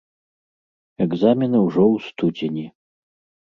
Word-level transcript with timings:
Экзамены 1.05 1.57
ўжо 1.67 1.83
ў 1.93 2.09
студзені. 2.09 2.67